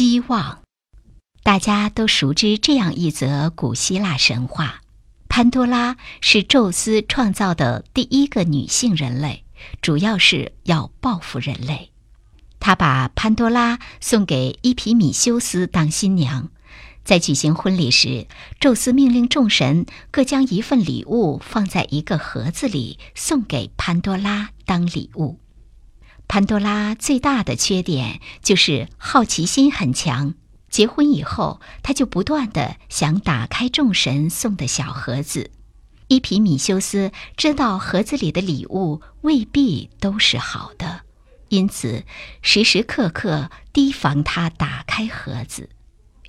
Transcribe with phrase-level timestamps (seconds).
[0.00, 0.62] 希望，
[1.42, 4.80] 大家都熟知这样一则古希腊神话：
[5.28, 9.44] 潘多拉是宙斯创造的第一个女性人类，
[9.82, 11.92] 主要是要报复人类。
[12.60, 16.48] 他把潘多拉送给伊皮米修斯当新娘，
[17.04, 18.26] 在举行婚礼时，
[18.58, 25.38] 宙斯命令众神各将一份礼物放在一个盒子里，送给潘多拉当礼物。
[26.30, 30.34] 潘多拉最大的缺点就是好奇心很强。
[30.68, 35.50] 结婚以后，他就不断的想打开众神送的小盒子。
[36.06, 41.00] 伊皮米修斯知道盒子里的礼物未必都是好的，
[41.48, 42.04] 因此
[42.42, 45.68] 时时刻刻提防他打开盒子。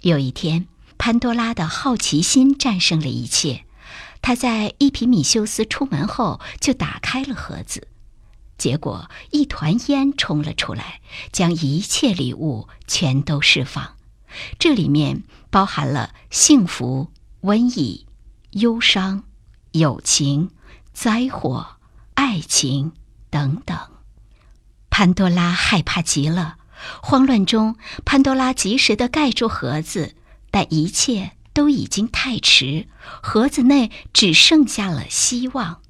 [0.02, 0.66] 有一天，
[0.98, 3.66] 潘多拉的好奇心战胜了一切，
[4.24, 7.88] 他在伊皮米修斯出门后就打开了盒子。
[8.62, 13.96] 结果，一团烟冲了出来，将一切礼物全都释放。
[14.60, 17.10] 这里面包含了幸福、
[17.42, 18.06] 瘟疫、
[18.52, 19.24] 忧伤、
[19.72, 20.52] 友情、
[20.94, 21.78] 灾祸、
[22.14, 22.92] 爱情
[23.32, 23.76] 等等。
[24.92, 26.58] 潘多拉害怕极了，
[27.02, 30.14] 慌乱中，潘多拉及时的盖住盒子，
[30.52, 32.88] 但一切都已经太迟，
[33.24, 35.82] 盒子内只剩下了希望。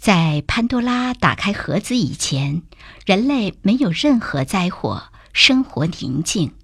[0.00, 2.62] 在潘多拉打开盒子以前，
[3.04, 5.02] 人类没有任何灾祸，
[5.34, 6.54] 生活宁静。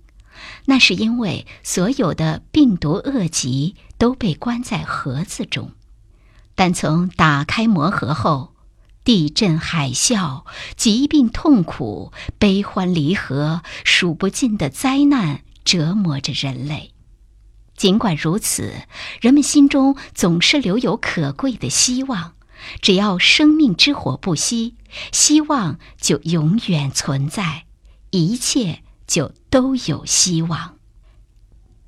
[0.65, 5.73] 那是因为所有的病毒恶疾都被关在盒子中。
[6.55, 8.55] 但从打开魔盒后，
[9.05, 16.93] 地震、海啸、疾病、痛苦、悲欢离合，数不尽的灾难折磨着人类。
[17.77, 18.73] 尽管如此，
[19.21, 22.33] 人们心中总是留有可贵的希望。
[22.81, 24.75] 只要生命之火不熄，
[25.13, 27.65] 希望就永远存在，
[28.11, 30.77] 一切就都有希望。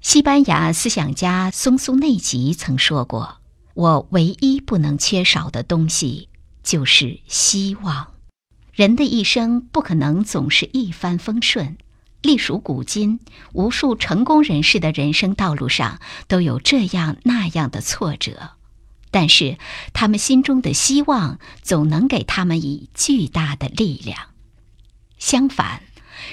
[0.00, 3.38] 西班牙思想家松苏内吉曾说过
[3.74, 6.28] ：“我唯一不能缺少的东西
[6.62, 8.12] 就是希望。”
[8.72, 11.76] 人的一生不可能总是一帆风顺，
[12.22, 13.18] 隶属古今，
[13.52, 18.52] 无数成功人士的人生道路上都有这样那样的挫折。
[19.10, 19.58] 但是，
[19.92, 24.18] 他们心中的希望总能给他们以巨大的力量。
[25.18, 25.82] 相反，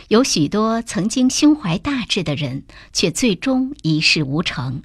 [0.10, 4.84] 有许多曾经胸怀大志的人，却最终一事无成。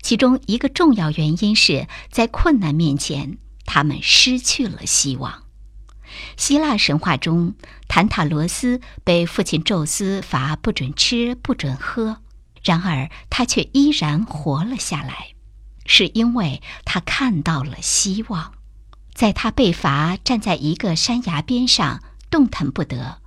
[0.00, 3.36] 其中一个重要原因是在困难面前，
[3.66, 5.42] 他们失去了希望。
[6.36, 7.54] 希腊神话中，
[7.88, 12.18] 坦塔罗斯被父亲宙斯罚不准吃、不准喝，
[12.62, 15.33] 然而他却依然活了下来。
[15.84, 18.54] 是因为他看到了希望，
[19.14, 23.20] 在他被罚站在一个山崖边上动弹不得，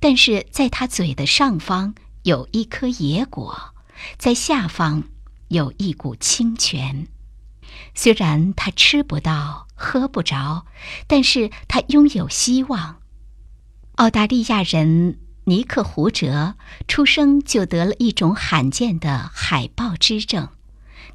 [0.00, 3.74] 但是在他嘴的上方有一颗野果，
[4.16, 5.04] 在下方
[5.48, 7.08] 有一股清泉。
[7.94, 10.66] 虽然他吃不到、喝不着，
[11.06, 13.00] 但是他拥有希望。
[13.96, 16.54] 澳大利亚人尼克胡哲
[16.88, 20.48] 出生就得了一种罕见的海豹之症。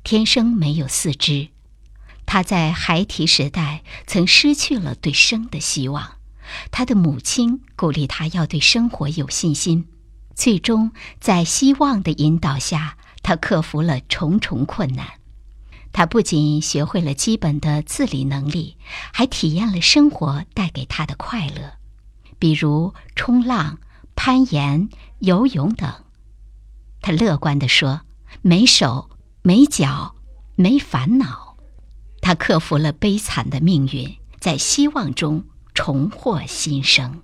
[0.04, 1.50] 天生没有四肢，
[2.26, 6.18] 他在孩提时代曾失去了对生的希望。
[6.72, 9.88] 他的母亲鼓励他要对生活有信心。
[10.34, 15.08] 最终，在希望的引导下，他克服了重重困难。
[15.92, 18.78] 他不仅学会了基本的自理能力，
[19.12, 21.74] 还体验了生活带给他的快乐，
[22.40, 23.80] 比如冲浪、
[24.16, 24.90] 攀岩、
[25.20, 25.92] 游泳等。
[27.02, 28.02] 他乐观地说
[28.42, 29.10] ：“没手。”
[29.42, 30.16] 没脚，
[30.56, 31.56] 没烦恼，
[32.22, 37.22] 他克服了悲惨的命运，在希望中重获新生。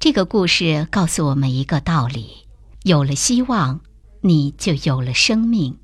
[0.00, 2.46] 这个故事告诉我们一个道理：
[2.82, 3.80] 有了希望，
[4.22, 5.78] 你就有了生命。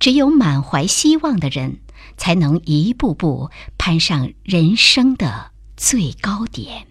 [0.00, 1.80] 只有满怀希望的人，
[2.16, 6.86] 才能一步步攀上人生的最高点。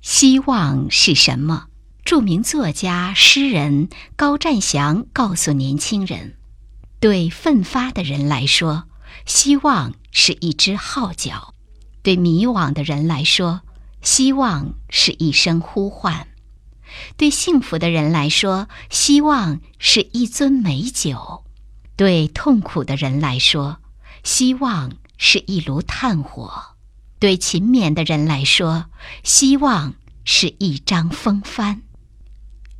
[0.00, 1.66] 希望是什么？
[2.04, 6.36] 著名作家、诗人高占祥告诉年轻人。
[7.00, 8.84] 对奋发的人来说，
[9.24, 11.54] 希望是一只号角；
[12.02, 13.60] 对迷惘的人来说，
[14.02, 16.26] 希望是一声呼唤；
[17.16, 21.44] 对幸福的人来说，希望是一樽美酒；
[21.94, 23.78] 对痛苦的人来说，
[24.24, 26.74] 希望是一炉炭火；
[27.20, 28.86] 对勤勉的人来说，
[29.22, 31.82] 希望是一张风帆。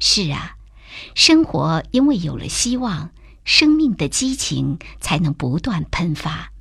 [0.01, 0.57] 是啊，
[1.15, 3.11] 生活因为有了希望。
[3.49, 6.53] 生命的激情才能不断喷发，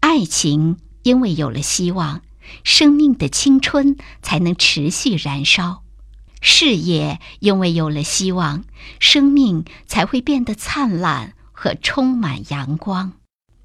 [0.00, 2.22] 爱情因为有了希望，
[2.64, 5.84] 生命的青春才能持续燃烧。
[6.40, 8.64] 事业因为有了希望，
[8.98, 13.12] 生命才会变得灿烂和充满阳光；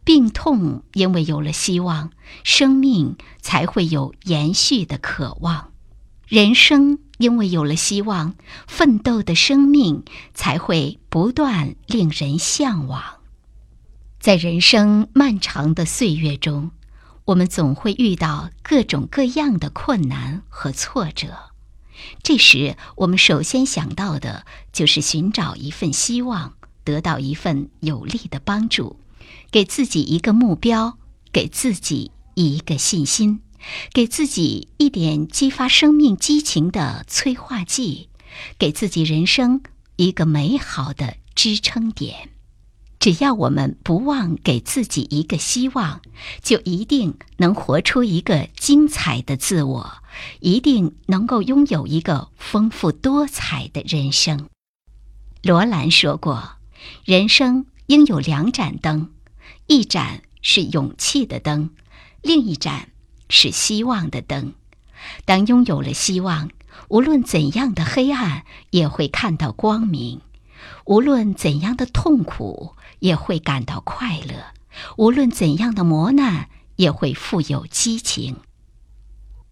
[0.03, 2.11] 病痛因为有了希望，
[2.43, 5.71] 生命才会有延续的渴望；
[6.29, 8.35] 人生因为有了希望，
[8.67, 10.03] 奋斗的生命
[10.35, 13.01] 才会不断令人向往。
[14.19, 16.69] 在人生漫长的岁月中，
[17.25, 21.49] 我们总会遇到各种各样的困难和挫折。
[22.21, 26.53] 这时，我们首先想到的就是寻找一份希望，
[26.83, 28.99] 得到一份有力的帮助，
[29.49, 30.99] 给自己一个目标，
[31.31, 33.41] 给自己一个信心，
[33.93, 38.09] 给自己一点激发生命激情的催化剂，
[38.57, 39.61] 给自己人生
[39.95, 42.29] 一个美好的支撑点。
[42.99, 46.01] 只要我们不忘给自己一个希望，
[46.43, 50.03] 就一定能活出一个精彩的自我，
[50.41, 54.49] 一定能够拥有一个丰富多彩的人生。
[55.41, 56.57] 罗兰说过
[57.05, 59.11] ：“人生应有两盏灯，
[59.67, 61.69] 一盏是勇气的灯，
[62.21, 62.88] 另一盏
[63.29, 64.53] 是希望的灯。
[65.25, 66.49] 当拥有了希望，
[66.89, 70.19] 无论怎样的黑暗，也会看到光明；
[70.85, 74.47] 无论怎样的痛苦。”也会感到快乐，
[74.97, 78.35] 无论怎样的磨难，也会富有激情。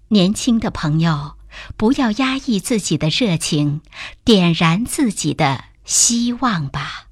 [0.09, 1.37] 年轻的朋友，
[1.77, 3.79] 不要压抑自己的热情，
[4.25, 7.06] 点燃自己的希望吧。